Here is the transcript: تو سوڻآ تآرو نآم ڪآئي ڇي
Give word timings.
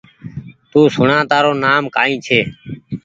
تو 0.71 0.79
سوڻآ 0.95 1.17
تآرو 1.29 1.51
نآم 1.63 1.83
ڪآئي 1.95 2.15
ڇي 2.25 2.39